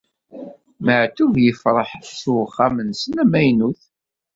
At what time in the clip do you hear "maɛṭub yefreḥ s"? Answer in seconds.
0.85-2.21